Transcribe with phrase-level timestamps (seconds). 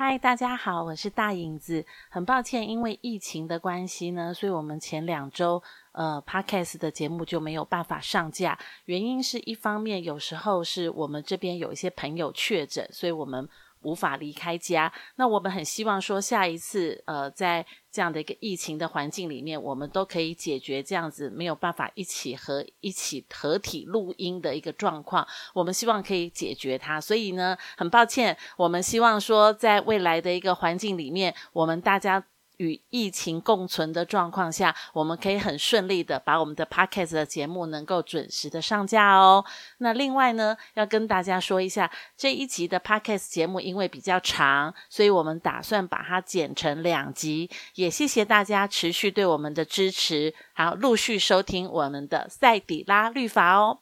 [0.00, 1.84] 嗨，大家好，我是大影子。
[2.08, 8.56] 很抱歉，因为疫情的关系呢，所以我们前两周呃，Podcast 的节目就没有办法上架。
[8.84, 13.48] 原因是一方面，有时候是我们这边有一些朋友确诊，所以我们
[13.82, 14.92] 无法离开家。
[15.16, 25.26] 那我们很希望说，下一次呃，在这样的一个疫情的环境里面，我们都可以解决这样子没有办法一起和一起合体录音的一个状况。
[25.54, 32.24] 我们希望可以解决它，所以呢，很抱歉，我们希望说，在未来的一个环境里面，我们大家。
[32.58, 39.44] 与疫情共存的状况下，我们可以很顺利的把我们的 Podcast 的节目能够准时的上架哦。
[39.78, 47.50] 那另外呢，要跟大家说一下，这一集的 Podcast 节目因为比较长，所以我们打算把它剪成两集。
[47.74, 53.78] 也谢谢大家持续对我们的支持，好，陆续收听我们的赛底拉律法哦。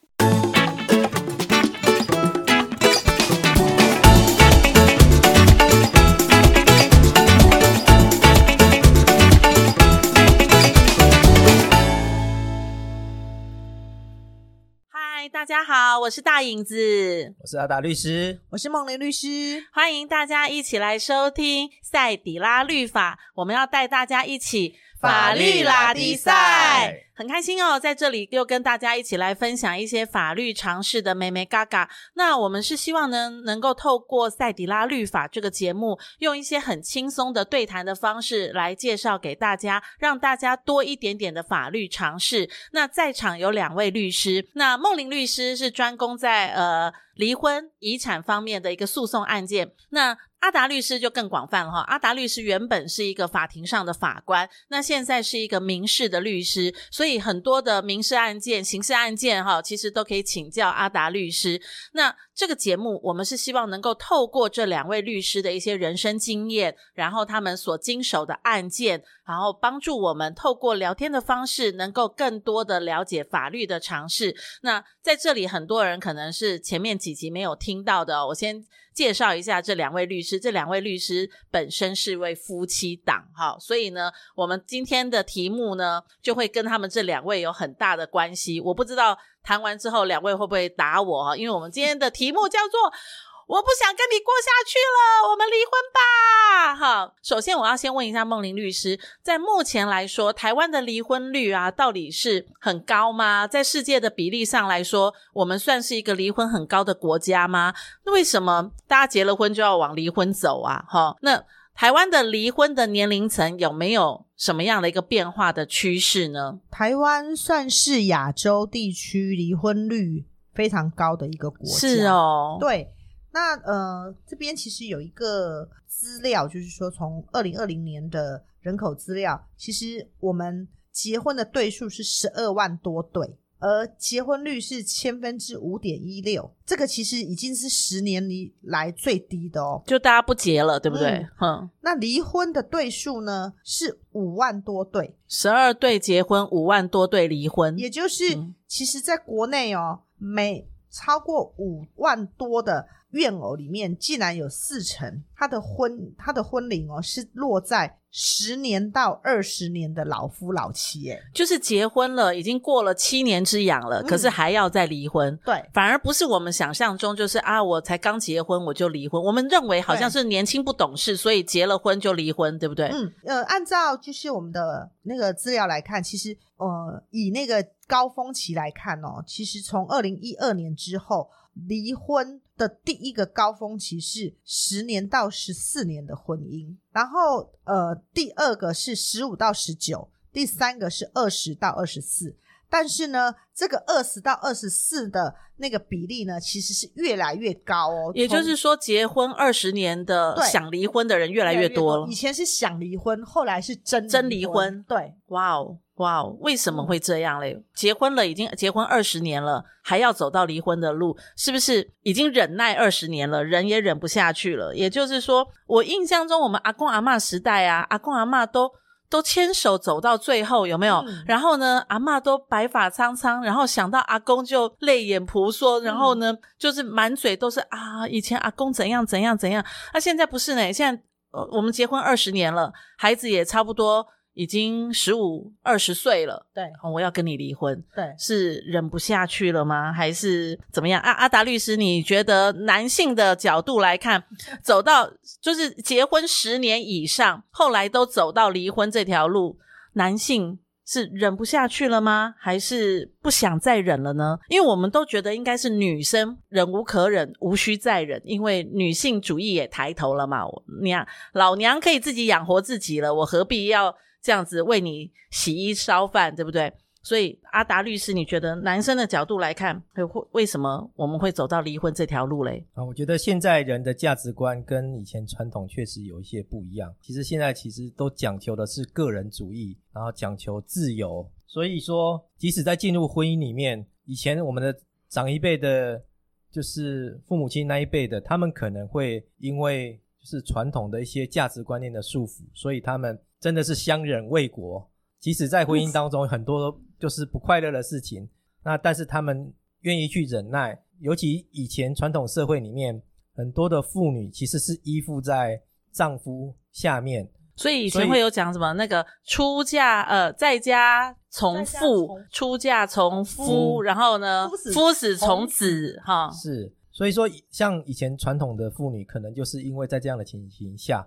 [15.47, 24.75] 家好，我是大影子，我是阿达律师，我是梦玲律师，欢迎大家一起来收听赛底拉律法，我们要带大家一起。
[25.01, 31.88] 法律拉力赛，很开心哦，在这里又跟大家一起来分享一些法律常识的眉眉嘎嘎。
[32.15, 42.49] 那我们是希望呢，能够透过赛底拉律法这个节目，用一些很轻松的对谈的方式来介绍给大家，让大家多一点点的法律常识。
[42.73, 50.17] 那在场有两位律师，那梦玲律师是专攻在呃离婚遗产方面的一个诉讼案件，那。
[50.41, 61.61] 阿达律师就更广泛了哈，阿达律师原本是一个法庭上的法官，那现在是一个民事的律师，所以很多的民事案件、刑事案件哈，其实都可以请教阿达律师。
[61.95, 74.36] 那这个节目，我们是希望能够透过这两位律师的一些人生经验，然后他们所经手的案件，然后帮助我们透过聊天的方式，能够更多的了解法律的常识。
[74.60, 80.38] 那在这里，很多人可能是前面几集没有听到的，我先介绍一下这两位律师。
[80.38, 88.60] 这两位律师本身是位夫妻档，哈，所以呢，我们今天的题目呢，就会跟他们这两位有很大的关系。
[88.60, 89.16] 我不知道。
[89.46, 91.36] 谈完之后，两位会不会打我？
[91.36, 92.92] 因为我们今天的题目叫做
[93.46, 96.74] “我不想跟你过下去了，我们离婚吧”。
[96.74, 103.46] 哈，首先我要先问一下梦玲律师，在目前来说，台湾的离婚率啊，到底是很高吗？
[103.46, 107.72] 在世界的比例上来说，我们算是一个离婚很高的国家吗？
[108.04, 110.84] 那为什么大家结了婚就要往离婚走啊？
[110.88, 111.44] 哈，那。
[111.76, 116.60] 台湾的离婚的年龄层有没有什么样的一个变化的趋势呢？
[116.70, 121.76] 台湾算是亚洲地区离婚率非常高的一个国家。
[121.76, 122.91] 是哦，对。
[123.32, 133.37] 那呃，这边其实有一个资料，就是说从二零二零年的人口资料，其实我们结婚的对数是十二万多对。
[133.59, 141.27] 而结婚率是千分之五点一六，这个其实已经是十年里来最低的哦，就大家不结了，对不对？
[141.41, 157.99] 嗯，那离婚的对数呢是五万多对，十二对结婚，五万多对离婚，也就是、嗯、其实在国内哦，每超过五万多的怨偶里面，竟然有四成他的婚他的婚龄哦是落在。
[158.19, 165.38] 十年到二十年的老夫老妻，哎，就是结婚了，已经过了七年之痒了，嗯，可是还要再离婚。
[165.44, 169.22] 对，反而不是我们想象中，就是啊，我才刚结婚我就离婚。
[169.22, 172.88] 我们认为好像是年轻不懂事，所以结了婚就离婚，对不对？
[172.88, 181.28] 嗯，呃，按照就是我们的那个资料来看，其实呃，以那个高峰期来看哦，其实从二零一二年之后。
[181.66, 192.37] 离婚的第一个高峰期是十年到十四年的婚姻，然后呃，第二个是十五到十九，第三个是二十到二十四。
[192.69, 198.12] 但是呢，这个二十到二十四的那个比例呢，其实是越来越高哦。
[198.15, 202.06] 也就是说，结婚二十年的想离婚的人越来越多了。
[202.08, 204.82] 以前是想离婚，后来是真真离婚。
[204.88, 205.79] 对，哇哦。
[205.96, 207.58] 哇哦，为什么会这样嘞？
[207.75, 214.76] 结婚了，已经结婚二十年了，还要走到离婚的路，是不是已经忍耐二十年了，人也忍不下去了？
[214.76, 218.70] 也就是说，我印象中我们阿公阿嬷时代啊，阿公阿嬷都
[219.08, 220.97] 都牵手走到最后，有没有？
[221.06, 229.64] 嗯、然后呢，阿妈都白发苍苍，然后想到阿公就泪眼婆娑，然后呢，嗯、就是满嘴都是啊，以前阿公怎样怎样怎样。
[229.93, 230.73] 那、啊、现在不是呢？
[230.73, 234.06] 现在呃，我们结婚二十年了，孩子也差不多。
[234.37, 239.91] 已经十五二十岁了，对，我要跟你离婚，对，是忍不下去了吗？
[239.91, 241.00] 还是怎么样？
[241.00, 244.23] 啊，阿达律师，你觉得男性的角度来看，
[244.62, 245.11] 走到
[245.41, 249.59] 就是结婚十年以上，后来都走到离婚这条路，
[249.94, 250.59] 男性？
[250.88, 252.37] 是忍不下去了吗？
[252.38, 254.38] 还是不想再忍了呢？
[254.49, 260.47] 因为我们都觉得应该是女生忍无可忍，无需再忍，因为女性主义也抬头了嘛。
[260.47, 263.93] 我娘，老娘可以自己养活自己了，我何必要
[264.26, 266.73] 这样子为你洗衣烧饭，对不对？
[267.00, 270.02] 所以，阿达律师，你觉得男生的角度来看，会
[270.32, 272.67] 为什么我们会走到离婚这条路嘞？
[272.73, 276.93] 啊，我觉得现在人的价值观跟以前传统确实有一些不一样。
[277.00, 281.31] 其实现在其实都讲求的是个人主义，然后讲求自由。
[281.46, 284.76] 所以说，即使在进入婚姻里面，以前我们的
[285.08, 286.02] 长一辈的，
[286.50, 294.91] 就是父母亲那一辈的，他们可能会因为就是传统的一些价值观念的束缚，所以他们真的是相忍为国。
[295.19, 298.29] 即使在婚姻当中，很多就是不快乐的事情，
[298.62, 300.81] 那但是他们愿意去忍耐。
[301.00, 303.03] 尤其以前传统社会里面，
[303.35, 305.61] 很多的妇女其实是依附在
[305.91, 316.31] 丈夫下面，所以以前会有讲什么那个出嫁呃在家从父，出嫁从夫，然后呢夫死，夫死从子哈。
[316.31, 321.06] 是，所以说像以前传统的妇女，可能就是因为在这样的情形下，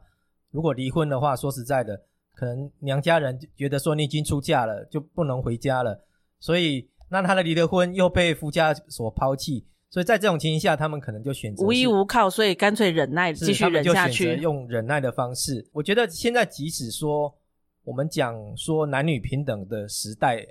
[0.52, 2.02] 如果离婚的话，说实在的。
[2.40, 6.02] 可能娘家人觉得说你已经出嫁了，就不能回家了，
[6.40, 15.68] 所以那他的离了婚又被夫家所抛弃，所以在这种情形下，他们可能就选择无依无靠，所以干脆忍耐，继续忍下去，用忍耐的方式。
[15.74, 17.38] 我觉得现在即使说
[17.84, 20.48] 我们讲说男女平等的时代，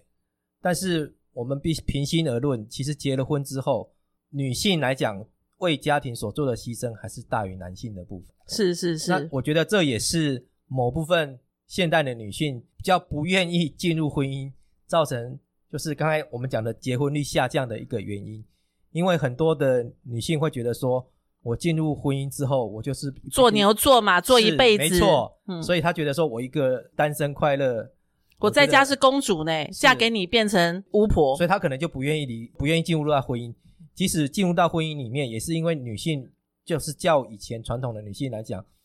[0.60, 3.90] 但是我们必须平心而论，其实结了婚之后，
[4.28, 5.24] 女性来讲
[5.56, 8.28] 为家庭所做的牺牲还是大于男性的部分。
[8.46, 11.38] 是是是，那我觉得这也是某部分。
[11.68, 14.50] 现代的女性比较不愿意进入婚姻，
[14.86, 15.38] 造成
[15.70, 18.44] 就是刚才我们讲的结婚率下降的一个原因。
[18.90, 21.06] 因为很多的女性会觉得说，
[21.42, 25.38] 我进入婚姻之后，我就是做牛做马做一辈子，没错。
[25.46, 27.92] 嗯，所以她觉得说我一个单身快乐，
[28.38, 33.54] 我在家是公主呢，嫁给你变成巫婆，所以她可能就不愿意离，不愿意进入到婚姻。
[33.94, 36.30] 即使进入到婚姻里面，也是因为女性
[36.64, 38.77] 就是较以前传统的女性来讲，她。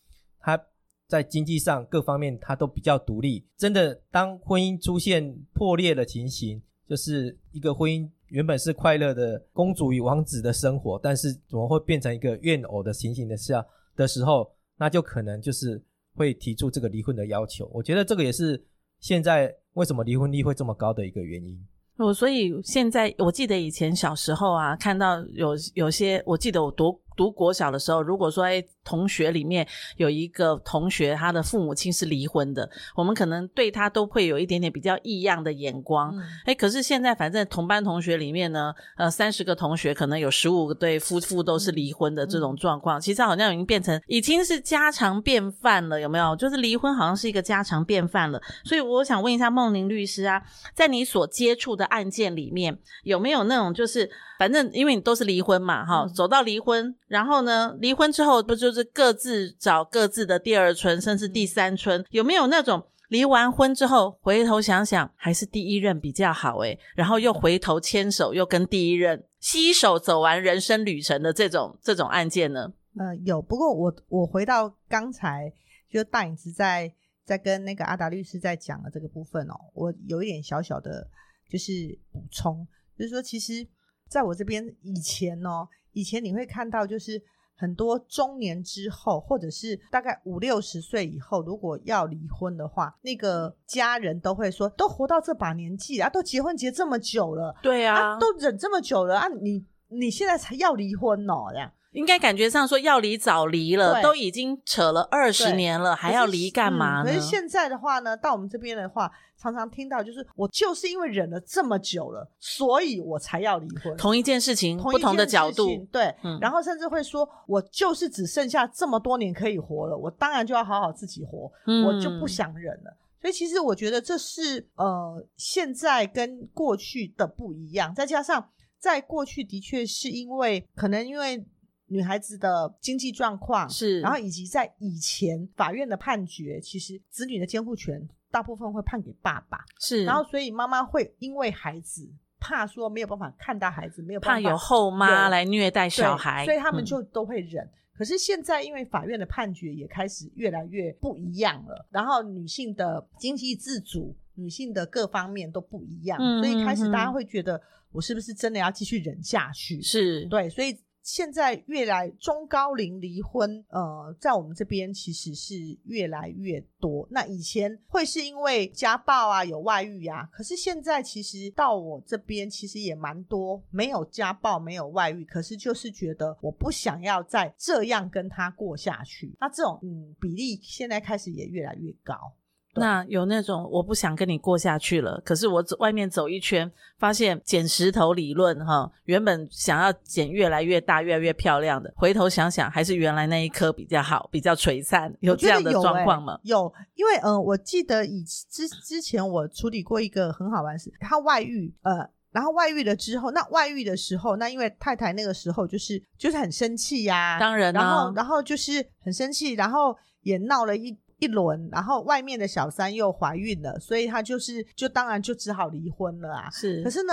[1.06, 3.46] 在经济上各方面，他都比较独立。
[3.56, 13.64] 真的，当婚姻出现破裂的情形，就是一个婚姻原本是快乐的公主与王子的生活，但是怎么会变成一个怨偶的情形的下
[13.94, 15.80] 的时候，那就可能就是
[16.14, 17.70] 会提出这个离婚的要求。
[17.72, 18.62] 我觉得这个也是
[19.00, 21.58] 现在为什么离婚率会这么高的一个原因。
[21.96, 27.00] 我所以现在，我记得以前小时候啊，看到有有些，我记得我读。
[27.16, 29.66] 读国小的时候，如果说哎，同学里面
[29.96, 36.16] 有一个同学，他的父母亲是离婚的，我们可能对他都会有一点点比较异样的眼光。
[36.44, 46.36] 哎、嗯，可是现在反正同班同学里面呢，呃，三十个同学可能有十五个对夫妇都是离婚的这种状况，嗯、其实好像已经变成已经是家常便饭了，有没有？
[46.36, 48.40] 就是离婚好像是一个家常便饭了。
[48.64, 50.42] 所以我想问一下孟宁律师啊，
[50.74, 54.10] 在你所接触的案件里面，有没有那种就是？
[54.36, 62.04] 反正因为你都是离婚嘛，哈，走到离婚，然后呢，离婚之后不就是各自找各自的第二春，甚至第三春？
[62.10, 72.72] 有没有那种离完婚之后回头想想还是第一任比较好诶，然后又回头牵手又跟第一任携手走完人生旅程的这种这种案件呢？
[72.98, 73.42] 呃，有。
[73.42, 75.52] 不过我我回到刚才
[75.90, 76.90] 就大影子在
[77.24, 81.06] 在跟那个阿达律师在讲的这个部分哦，我有一点小小的
[81.50, 81.72] 就是
[82.10, 82.66] 补充，
[82.98, 83.66] 就是说其实。
[84.14, 87.20] 在我这边以前哦，以前你会看到就是
[87.56, 101.72] 很多中年之后，或者是大概五六十岁以后，如果要离婚的话，那个家人都会说，都活到这把年纪了啊，都结婚结这么久了，对啊，啊，都忍这么久了啊，你你现在才要离婚哦，这样。
[101.94, 107.04] 应该感觉上说要离早离了，都已经扯了二十年了，还要离干嘛呢？
[107.04, 109.08] 可是现在的话呢，到我们这边的话，
[109.38, 113.96] 常常听到就是我就是因为忍了这么久了，所以我才要离婚。
[113.96, 122.96] 同一件事情，不同的角度，对，嗯，然后甚至会说，我就是只剩下这么多年可以活了，我当然就要好好自己活，嗯，我就不想忍了。
[123.20, 131.46] 所以其实我觉得这是呃，现在跟过去的不一样，再加上在过去的确是因为可能因为。
[131.94, 142.10] 女孩子的经济状况是，然后以及在以前法院的判决，其实子女的监护权大部分会判给爸爸，是，然后所以妈妈会因为孩子
[142.40, 147.64] 怕说没有办法看到孩子，没有怕有后妈来虐待小孩，所以他们就都会忍。
[147.64, 159.80] 嗯、可是现在，因为法院的判决也开始越来越不一样了，然后女性的经济自主、女性的各方面都不一样，嗯、所以开始大家会觉得，我是不是真的要继续忍下去？
[159.80, 160.76] 是对，所以。
[161.04, 167.06] 现在越来中高龄离婚，呃，在我们这边其实是越来越多。
[167.10, 179.36] 那以前会是因为家暴啊，有外遇啊，可是现在其实到我这边其实也蛮多，没有家暴，没有外遇，可是就是觉得我不想要再这样跟他过下去。
[179.38, 182.32] 那这种嗯比例现在开始也越来越高。
[182.76, 195.14] 那有那种我不想跟你过下去了，可是我走外面走一圈，发现捡石头理论哈，原本想要捡越来越大、越来越漂亮的，回头想想还是原来那一颗比较好，比较璀璨。
[195.20, 196.38] 有这样的状况吗？
[196.42, 196.72] 有、欸？
[196.72, 210.98] 有，因为嗯、呃，我记得以之之前我处理过一个很好玩的事，他外遇，呃，然后外遇了之后，那外遇的时候，那因为太太那个时候就是就是很生气呀、啊，当然、啊，然后然后就是很生气，然后也闹了一。
[211.24, 216.50] 一轮，然后外面的小三又怀孕了，所以他就是就当然就只好离婚了啊。
[216.50, 217.12] 是，可是呢，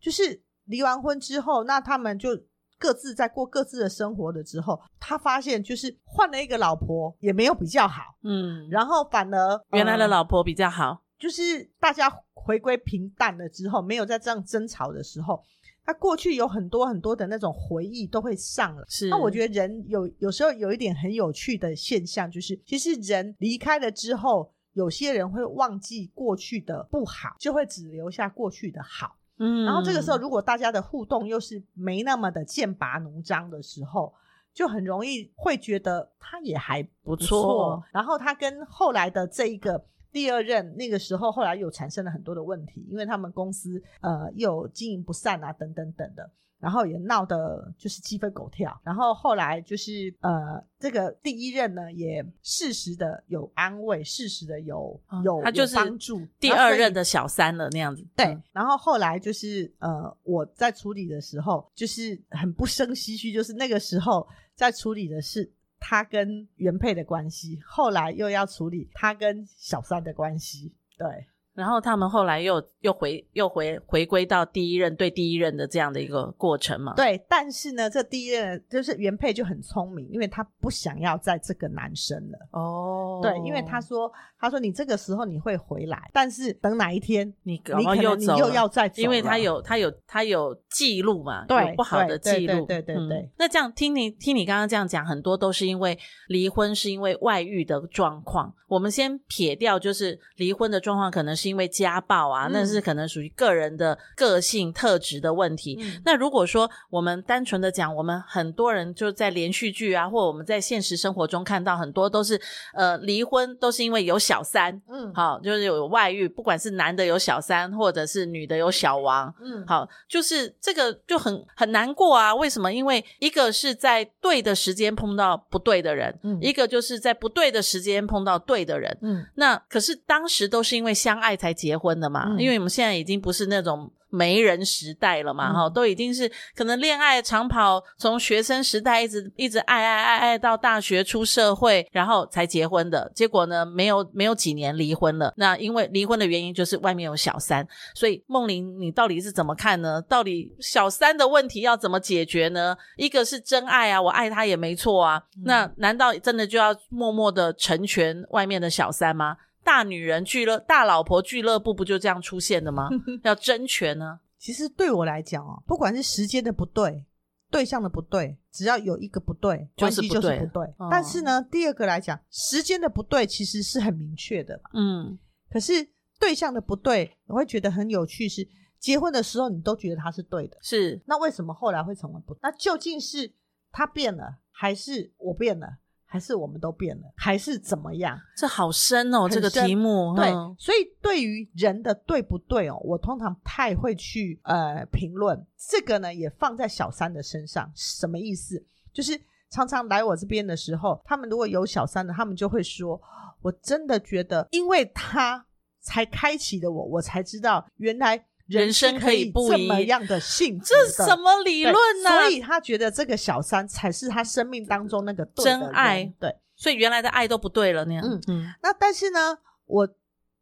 [0.00, 2.30] 就是离完婚之后，那他们就
[2.78, 15.42] 各自在过各自的生活了之后，他发现就是换了一个老婆也没有比较好，嗯，然后反而原来的老婆比较好，就是大家回归平淡了之后，没有再这样争吵的时候。
[15.90, 19.08] 他过去有很多很多的那种回忆都会上了，是。
[19.08, 29.16] 那我觉得人有有时候有一点很有趣的现象，就是其实人离开了之后，有些人会忘记过去的不好，就会只留下过去的好。
[29.38, 34.14] 嗯，然后这个时候，如果大家的互动又是没那么的剑拔弩张的时候，
[34.54, 37.16] 就很容易会觉得他也还不错。
[37.16, 37.84] 不错。
[37.90, 39.84] 然后他跟后来的这一个。
[40.12, 48.80] 第二任那个时候，后来又产生了很多的问题，因为他们公司呃又经营不善啊，等等等的，然后也闹得就是鸡飞狗跳。
[48.84, 58.04] 然后后来就是呃这个第一任呢也适时的有安慰，适时的有、哦、有他就是帮助第二任的小三了那样子。
[58.16, 65.52] 对，然后后来就是呃我在处理的时候，就是很不胜唏嘘，就是那个时候在处理的是。
[65.80, 71.26] 他跟原配的关系，后来又要处理他跟小三的关系，对。
[71.54, 76.94] 然后他们后来又又回又回回归到第一任对第一任的这样的一个过程嘛？
[76.94, 82.38] 对，但是呢，这第一任就是原配就很聪明，因为他不想要在这个男生了。
[82.52, 93.30] 哦，对，因为他说他说你这个时候你会回来，但是等哪一天你然后又你又要再走，因为他有他有他有记录嘛，对，有不好的记录，对对对，对，对，对、嗯。
[93.38, 98.54] 那这样听你听你刚刚这样讲，很多都是因为离婚是因为外遇的状况。
[98.68, 101.50] 我们先撇掉，就是离婚的状况可能是。
[101.50, 105.76] 因为家暴啊，那是可能属于个人的个性特质的问题。
[105.80, 106.00] 嗯。
[106.04, 112.40] 那如果说我们单纯的讲，我们很多人就在连续剧啊，或我们在现实生活中看到很多都是
[112.72, 122.32] 呃离婚都是因为有小三，嗯，好，就是有外遇，不管是男的有小三，或者是女的有小王，嗯，好，就是这个就很很难过啊。
[122.32, 122.72] 为什么？
[122.72, 143.10] 因为一个是在对的时间碰到不对的人，嗯，一个就是在不对的时间碰到对的人，嗯，那可是当时都是因为相爱才结婚的嘛，嗯，因为我们现在已经不是那种媒人时代了嘛，哈，嗯，都已经是可能恋爱长跑，从学生时代一直一直爱爱爱爱到大学出社会，然后才结婚的。
[143.14, 145.32] 结果呢，没有没有几年离婚了。
[145.36, 150.02] 那因为离婚的原因就是外面有小三，所以梦玲，你到底是怎么看呢？
[150.02, 152.76] 到底小三的问题要怎么解决呢？
[152.96, 159.36] 一个是真爱啊，我爱他也没错啊，嗯，那难道真的就要默默的成全外面的小三吗？
[159.64, 162.88] 大女人俱乐大老婆俱乐部不就这样出现的吗？
[163.22, 164.20] 要争权呢？
[164.38, 167.04] 其实对我来讲哦，不管是时间的不对，
[167.50, 170.74] 对象的不对，只要有一个不对，就是不对，关系就是不对。
[170.90, 174.58] 但是呢，第二个来讲，时间的不对其实是很明确的。
[174.72, 175.18] 嗯，
[175.50, 175.86] 可是
[176.18, 178.48] 对象的不对，我会觉得很有趣是，是
[178.78, 182.40] 结婚的时候你都觉得他是对的，是那为什么后来会成为不对？
[182.42, 183.30] 那究竟是
[183.70, 185.66] 他变了，还是我变了？
[186.12, 188.18] 还是我们都变了，还是怎么样？
[188.36, 190.12] 这好深哦，这个题目。
[190.16, 195.46] 对，所以对于人的对不对哦，我通常不太会去呃评论。
[195.56, 198.60] 这个呢，也放在小三的身上，什么意思？
[198.92, 199.12] 就是
[199.50, 203.00] 常常来我这边的时候，他们如果有小三的，他们就会说
[203.40, 205.46] ：“我真的觉得，因为他
[205.80, 212.10] 才开启了我，我才知道原来。”人生可以不一样的幸福的，这是什么理论呢？
[212.10, 216.04] 所以他觉得这个小三才是他生命当中那个真爱。
[216.18, 218.04] 对，所以原来的爱都不对了那样。
[218.04, 218.52] 嗯嗯。
[218.60, 219.88] 那但是呢，我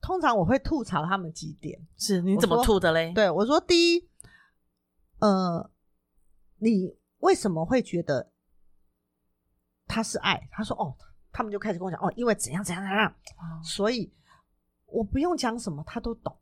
[0.00, 1.78] 通常我会吐槽他们几点。
[1.98, 3.12] 是，你怎么吐的嘞？
[3.12, 4.08] 对，我说第一，
[5.18, 5.70] 呃，
[6.60, 8.32] 你为什么会觉得
[9.86, 10.96] 他是爱，他说哦，
[11.30, 14.10] 他们就开始跟我讲哦，因为怎样怎样怎样，哦、所以
[14.86, 16.34] 我不用讲什么，他都懂。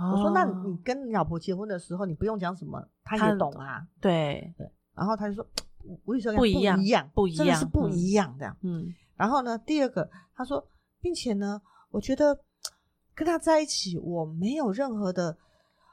[0.00, 3.86] 哦、我说那你跟你老婆结婚的时候，你不用讲什么，他也懂啊。
[4.00, 5.46] 对对，然后他就说，
[6.04, 8.56] 我跟你说不一样，不一样，不一样，真的是不一样的。
[8.62, 10.66] 嗯，然后呢，第二个他说，
[11.00, 12.38] 并且呢，我觉得
[13.14, 15.36] 跟他在一起，我没有任何的，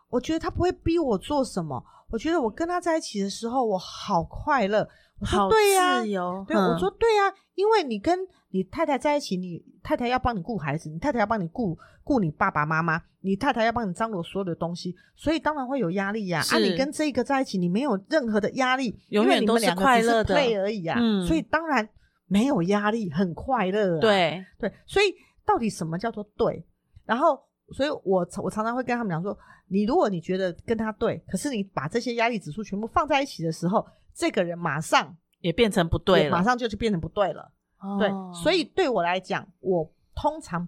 [0.09, 1.83] 我觉得他不会逼我做什么。
[2.09, 4.87] 我觉得我跟他在一起的时候，我好快乐。
[5.19, 6.45] 我说对呀、啊，自由。
[6.47, 8.17] 对，嗯、我说对呀、啊，因为你跟
[8.49, 16.55] 你太太在一起，你太太要帮你顾孩子，你太太要帮你顾顾你爸爸妈妈，你太太要帮你张罗所有的东西，所以当然会有压力呀、啊。
[16.55, 20.97] 啊，你跟这个在一起，你没有任何的压力，永远都是快乐的而已啊。
[20.99, 21.87] 嗯，所以当然
[22.27, 23.99] 没有压力，很快乐、啊。
[23.99, 25.05] 对对，所以
[25.45, 26.65] 到底什么叫做对？
[27.05, 27.39] 然后，
[27.73, 29.37] 所以我我常常会跟他们讲说。
[29.69, 33.85] 你如果你觉得跟他对，可是你把这些压力指数全部放在一起的时候，
[34.15, 37.51] 这个人马上也变成不对了，马上就就变成不对了。
[37.79, 38.09] 哦、对，
[38.41, 40.67] 所以对我来讲，我通常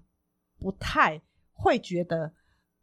[0.57, 1.21] 不太
[1.53, 2.33] 会觉得，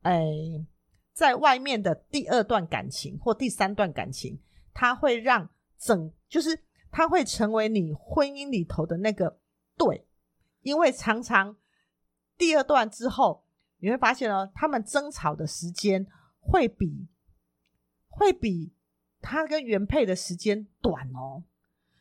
[0.02, 0.66] 哎、呃，
[1.12, 4.38] 在外面的第二段感情或第三段感情，
[4.73, 6.59] 它会让整就是
[6.90, 9.38] 它会成为你婚姻里头的那个
[9.76, 10.06] 对，
[10.62, 11.56] 因为常常
[12.37, 13.45] 第二段之后。
[13.78, 16.04] 你会发现哦，他们争吵的时间
[16.40, 17.06] 会比
[18.09, 18.73] 会比
[19.21, 21.45] 他跟原配的时间短哦。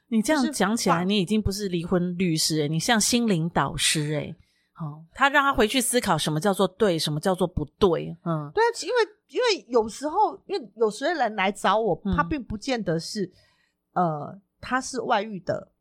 [0.08, 4.36] 你这样讲起来，你已经不是离婚律师诶，你像心灵导师诶。
[4.74, 8.16] 好，他让他回去思考什么叫做对，什么叫做不对。
[8.26, 8.96] 嗯，对啊，因为
[9.30, 13.26] 因为有时候，因为有时候人来找我，他并不见得是、
[13.94, 15.72] 嗯、呃他是外遇的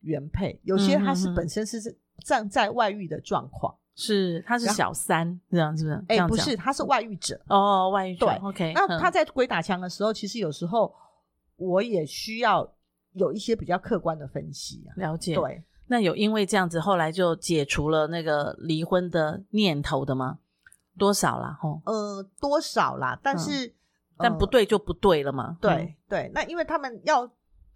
[0.00, 3.74] 原配，有些他是本身是站在外遇的状况。
[3.96, 6.04] 是，他是小三，这样是不是？
[6.06, 7.40] 哎，不是，他是外遇者。
[7.48, 8.24] 哦，外遇者。
[8.24, 8.72] 对，OK。
[8.72, 10.94] 那他在鬼打墙的时候，其实有时候
[11.56, 12.72] 我也需要
[13.12, 14.94] 有一些比较客观的分析啊。
[14.96, 15.34] 了解。
[15.34, 20.38] 对，那有因为这样子，后来就解除了那个离婚的念头的吗？
[20.98, 21.56] 多少啦？
[21.60, 23.18] 吼，呃，多少啦？
[23.22, 23.74] 但是，
[24.16, 25.56] 但不对就不对了嘛。
[25.60, 27.30] 对对，那因为他们要。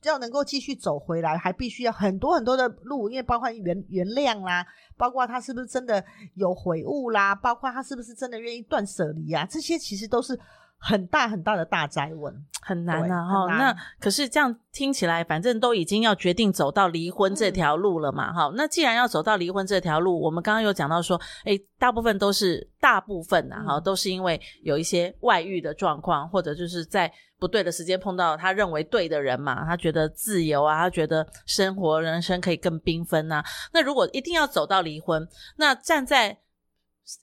[0.04, 10.36] 要能够继续走回来，还必须要很多很多的路，因为包括原原谅啦，包括他是不是真的有悔悟啦，包括他是不是真的愿意断舍离啊，这些其实都是
[10.82, 13.46] 很大很大的大灾问，很难啊哈。
[13.56, 18.54] 那可是这样听起来，反正都已经要决定走到离婚这条路了嘛，哈、嗯。
[18.56, 27.12] 那既然要走到离婚这条路，我们刚刚有讲到说，哎，大部分都是大部分呐，哈、嗯，都是因为有一些外遇的状况，或者就是在。
[27.38, 33.44] 不对的时间碰到他认为对的人嘛，他觉得自由啊，他觉得生活人生可以更缤纷啊。
[33.72, 36.38] 那如果一定要走到离婚，那站在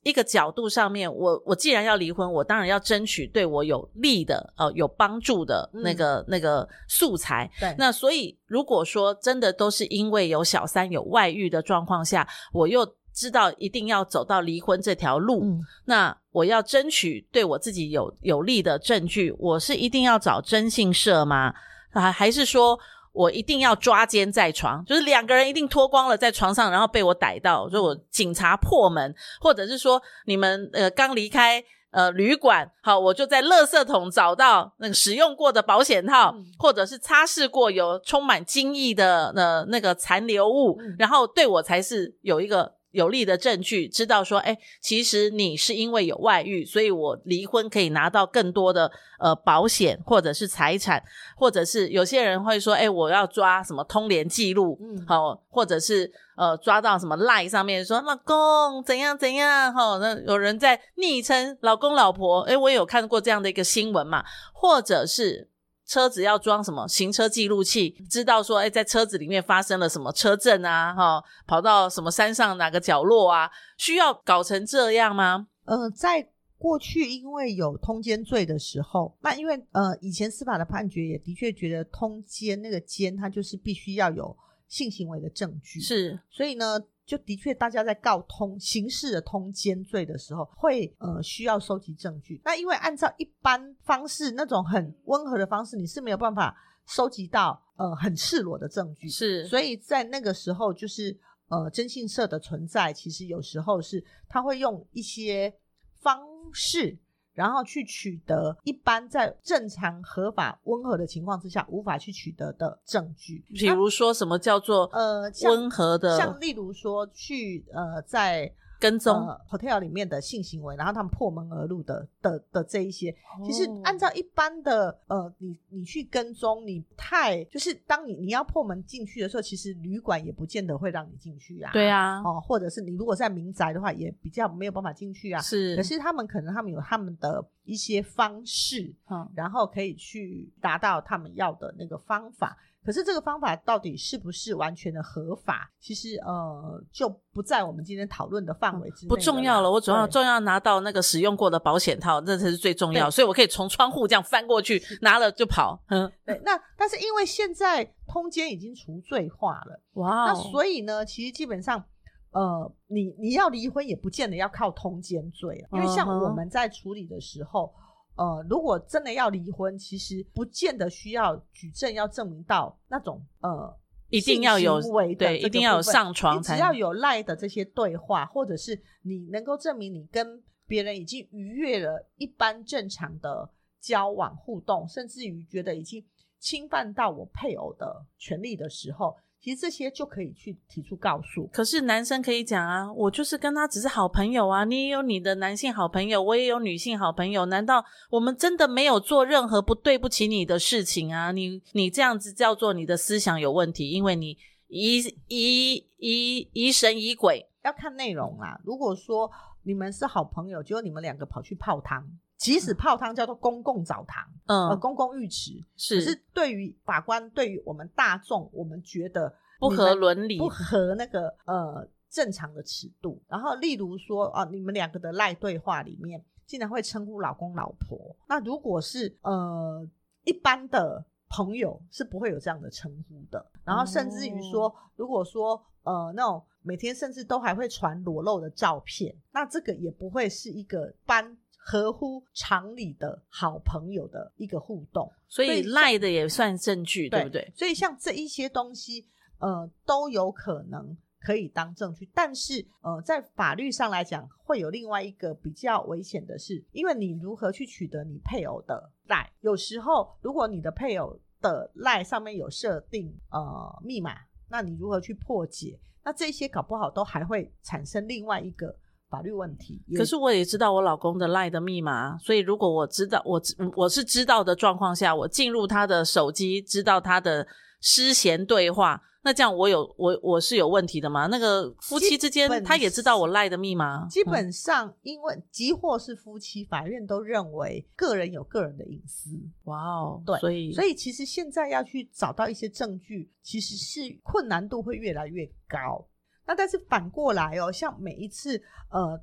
[0.03, 7.49] 一个角度上面，我我既然要离婚，我当然要争取对我有利的、呃有帮助的那个、嗯、那个素材。
[7.59, 12.87] 对，那所以如果说真的都是因为有小三有外遇的状况下，我又。
[13.11, 21.53] 知道一定要走到离婚这条路，嗯，那我要争取对我自己有有利的证据，我是一定要找征信社吗？
[21.91, 22.79] 还还是说
[23.19, 42.78] 我一定要抓奸在床，就是两个人一定脱光了在床上，然后被我逮到，就我警察破门，或者是说你们呃刚离开呃旅馆，好，我就在垃圾桶找到那个使用过的保险套，嗯，或者是擦拭过有充满精液的呃那个残留物，嗯，然后对我才是有一个。
[42.91, 51.03] 有力的证据，知道说，哎，其实你是因为有外遇，所以我离婚可以拿到更多的呃保险或者是财产，
[51.35, 64.23] 或者是有些人会说，哎，我要抓什么通联记录，嗯，好，或者是呃抓到什么 LINE 上面说老公怎样怎样，哈，那有人在昵称老公老婆，哎，我也有看过这样的一个新闻嘛，
[64.53, 65.48] 或者是。
[65.89, 75.47] 车子要装什么行车记录器，知道说，哎，在车子里面发生了什么车震啊，哈，跑到什么山上哪个角落啊，需要搞成这样吗？
[75.65, 86.79] 呃，在过去因为有通奸罪的时候，那因为呃以前司法的判决也的确觉得通奸那个奸，它就是必须要有性行为的证据，是，所以呢。
[87.09, 92.39] 就的确，大家在告通刑事的通奸罪的时候，会呃需要收集证据。
[92.45, 99.09] 那因为按照一般方式，那种很温和的方式，你是没有办法收集到呃很赤裸的证据。
[99.09, 101.17] 是，所以在那个时候，就是
[101.47, 105.51] 呃征信社的存在，其实有时候是他会用一些
[105.99, 106.21] 方
[106.53, 106.95] 式。
[107.39, 123.13] 然后去取得一般在正常、合法、温和的情况之下无法去取得的证据，比如说什么叫做呃温和的，像例如说去呃在跟踪、呃、hotel 里面的性行为，然后他们破门而入的的的这一些，
[123.45, 131.71] 其实按照一般的呃，你你去跟踪，你太就是当你你要破门进去的时候，其实旅馆也不见得会让你进去啊。
[131.73, 135.41] 对啊，哦，或者是你如果在民宅的话，也比较没有办法进去啊。
[135.41, 142.57] 是，可是他们可能他们有他们的一些方式，嗯，然后可以去达到他们要的那个方法。
[142.89, 145.69] 可是这个方法到底是不是完全的合法？
[145.79, 149.09] 其实呃，就不在我们今天讨论的范围之内。
[149.09, 153.07] 不重要了，我主要重要拿到那个使用过的保险套，这才是最重要。
[153.07, 155.79] 所以我可以从窗户这样翻过去，拿了就跑。
[155.89, 156.41] 嗯，对。
[156.43, 161.83] 那但是因为现在通奸已经除罪化了，哇，那所以呢，其实基本上
[162.31, 167.71] 呃，你你要离婚也不见得要靠通奸罪，因为像我们在处理的时候。
[168.19, 173.73] 呃，如果真的要离婚，其实不见得需要举证，要证明到那种呃，
[174.09, 174.81] 一定要有
[175.17, 186.05] 对，一定要有上床才，只要有赖的这些对话，或者是你能够证明你跟别人已经逾越了一般正常的交往互动，甚至于觉得已经
[186.39, 189.15] 侵犯到我配偶的权利的时候。
[189.41, 201.31] 其实这些就可以去提出告诉，可是男生可以讲啊，我就是跟他只是好朋友啊，你也有你的男性好朋友，我也有女性好朋友，难道我们真的没有做任何不对不起你的事情啊？
[201.31, 204.99] 你你这样子叫做你的思想有问题，因为你疑
[205.29, 208.59] 疑疑疑神疑鬼，要看内容啦。
[208.65, 209.31] 如果说
[209.63, 212.05] 你们是好朋友，结果你们两个跑去泡汤。
[212.39, 223.21] 即使泡汤叫做公共澡堂，嗯，呃，公共浴池是，可是对于法官，对于我们大众，我们觉得不合伦理，不合那个呃正常的尺度。
[223.27, 228.15] 然后，例如说啊，你们两个的赖对话里面，竟然会称呼老公老婆。
[228.29, 229.85] 那如果是呃
[230.23, 233.45] 一般的朋友，是不会有这样的称呼的。
[233.65, 241.37] 然后，甚至于说，如果说呃那种每天甚至都还会传裸露的照片，那这个也不会是一个般。
[241.61, 247.51] 合乎常理的好朋友的一个互动，所以赖的也算证据，对，不对？
[247.55, 252.09] 所以像这一些东西，呃，都有可能可以当证据。
[252.13, 259.29] 但是，呃，在法律上来讲，会有另外一个比较危险的是，因为你如何去取得你配偶的赖？
[259.41, 264.15] 有时候，如果你的配偶的赖上面有设定呃密码，
[264.47, 265.79] 那你如何去破解？
[266.03, 268.75] 那这些搞不好都还会产生另外一个。
[269.09, 273.41] 法律问题，可是我也知道我老公的 LINE 的密码，所以如果我知道我
[273.75, 277.47] 我是知道的状况下，我进入他的手机，知道他的
[277.81, 281.25] 私闲对话，那这样我有我我是有问题的吗？
[281.25, 289.31] 那个夫妻之间他也知道我 LINE 的密码，基本上因为即或是夫妻，法院都认为个人有个人的隐私。
[289.63, 296.05] 哇哦，对，所以所以其实现在要去找到一些证据，其实是困难度会越来越高。
[296.49, 298.59] 那但是反过来哦，像每一次
[298.89, 299.21] 呃，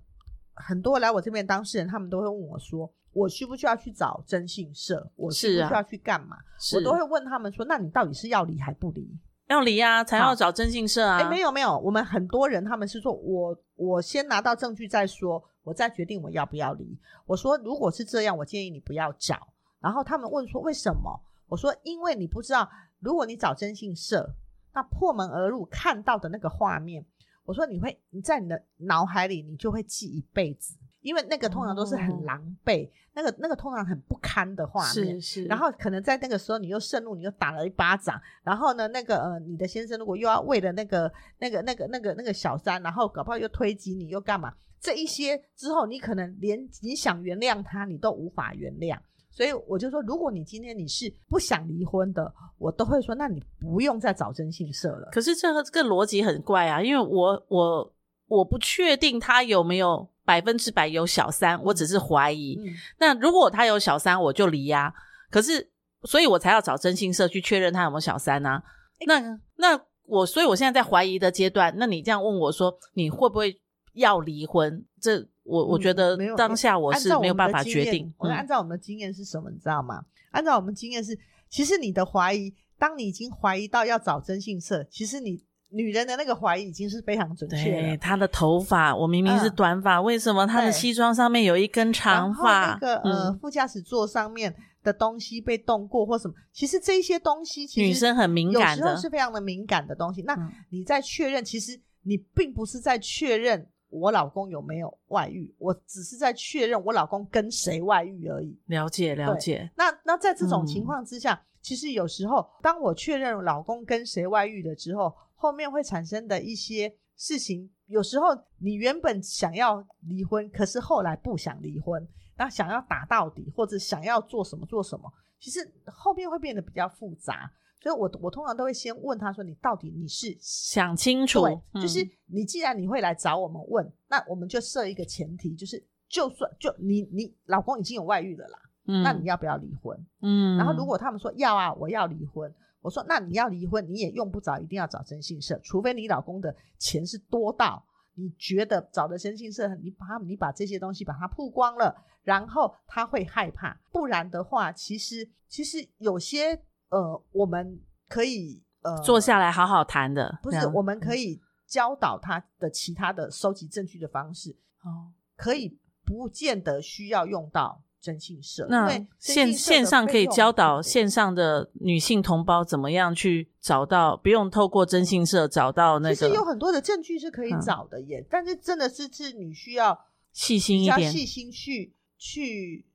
[0.55, 5.11] 很多来我这边当事人，他们都会问我说，我需不需要去找征信社？
[5.17, 6.37] 我需不需要去干嘛？
[6.77, 9.19] 我都会问他们说，那你到底是要离还不离？
[9.49, 11.19] 要离啊，才要找征信社啊。
[11.19, 16.97] 哎，没有没有，我们很多人他们是说我我先拿到证据再说，我再决定我要不要离。
[17.27, 19.49] 我说如果是这样，我建议你不要找。
[19.81, 21.21] 然后他们问说为什么？
[21.49, 24.31] 我说因为你不知道，如果你找征信社，
[24.73, 27.05] 那破门而入看到的那个画面。
[27.47, 35.21] 我说你会你在你的脑海里，你就会记一辈子，因为那个通常都是很狼狈，哦、那个那个通常很不堪的画面。
[35.21, 35.45] 是是。
[35.45, 38.21] 然后可能在那个时候，你又盛怒，你又打了一巴掌。
[38.43, 44.53] 然后呢，那个呃，你的先生如果又要为了那个那个那个那个那个小三，然后搞不好又推挤你，又干嘛？
[44.81, 48.99] 这一些之后，你可能连你想原谅他，你都无法原谅。
[49.37, 55.11] 所以我就说，如果你今天你是不想离婚的，我都会说，那你不用再找征信社了。
[55.13, 57.95] 可是这个这个逻辑很怪啊，因为我我
[58.29, 62.59] 我不确定他有没有百分之百有小三，我只是怀疑。
[62.59, 64.95] 嗯、那如果他有小三，我就离呀。
[65.31, 65.71] 可是，
[66.05, 68.63] 所以我才要找征信社去确认他有没有小三啊。
[69.01, 71.75] 欸、那那我，所以我现在在怀疑的阶段。
[71.77, 73.61] 那你这样问我说，你会不会
[73.93, 74.83] 要离婚？
[74.99, 78.13] 这我我觉得当下我是没有办法决定。
[78.19, 80.05] 我按照我们的经验是什么，你知道吗？
[80.33, 87.83] 按照我们经验是，其实你的怀疑，当你已经怀疑到要找征信社，其实你女人的那个怀疑已经是非常准确了。
[87.83, 92.73] 对，她的头发，我明明是短发，为什么她的西装上面有一根长发？
[92.73, 96.35] 那个呃，副驾驶座上面的东西被动过或什么？
[96.53, 100.23] 其实这些东西，其实女生很敏感的，有时候是非常的敏感的东西。
[100.23, 100.37] 那
[100.71, 103.69] 你在确认，其实你并不是在确认。
[103.97, 105.55] 我老公有没有外遇？
[105.59, 108.59] 我只是在确认我老公跟谁外遇而已。
[108.67, 109.71] 了解，了解。
[109.77, 118.27] 那那在这种情况之下，嗯、其实有时候当我确认老公跟谁外遇了之后，后面会产生的一些事情，有时候
[118.59, 122.07] 你原本想要离婚，可是后来不想离婚，
[122.37, 127.51] 那想要打到底，或者想要做什么做什么，其实后面会变得比较复杂。
[127.87, 131.43] 所以我我通常都会先问他说：“你到底你是想清楚？
[131.43, 139.97] 对，就是你既然你会来找我们问，嗯、那我们就设一个前提，就是就算就你你老公已经有外遇了啦，嗯，那你要不要离婚？
[140.21, 153.77] 嗯，然后如果他们说要啊，我要离婚。”我说：“那你要离婚，你也用不着一定要找征信社，除非你老公的钱是多到你觉得找的征信社，你把他你把这些东西把它曝光了，然后他会害怕。
[153.93, 160.67] 不然的话，其实其实有些呃，我们可以呃坐下来好好谈的，不是？
[160.69, 176.15] 我们可以教导他的其他的收集证据的方式，哦，可以不见得需要用到。”征信社，那线线上可以教导线上的女性同胞怎么样去找到，不用透过征信社找到那个。
[176.15, 179.99] 其实有很多的证据是可以找的耶，嗯、但是真的是是你需要
[180.33, 182.87] 细心一点，细心去去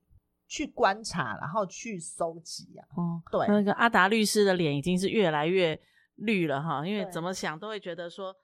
[0.52, 2.84] 去观察，然后去搜集啊。
[2.94, 5.80] 哦、嗯，对，那个阿达律师的脸已经是越来越
[6.16, 8.36] 绿了哈，因为怎么想都会觉得说。